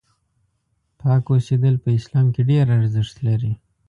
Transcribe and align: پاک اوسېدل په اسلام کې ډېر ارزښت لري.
پاک 0.99 1.23
اوسېدل 1.31 1.75
په 1.83 1.89
اسلام 1.97 2.27
کې 2.33 2.41
ډېر 2.49 2.65
ارزښت 2.77 3.15
لري. 3.27 3.53